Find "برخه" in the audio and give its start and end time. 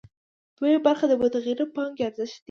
0.87-1.05